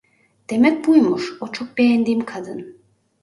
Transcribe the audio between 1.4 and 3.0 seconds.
o çok beğendiğin kadın.